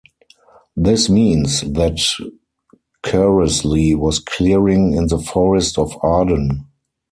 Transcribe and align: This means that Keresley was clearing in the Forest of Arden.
This 0.75 1.11
means 1.11 1.61
that 1.61 1.99
Keresley 3.03 3.93
was 3.95 4.17
clearing 4.17 4.93
in 4.95 5.05
the 5.09 5.19
Forest 5.19 5.77
of 5.77 5.95
Arden. 6.01 6.65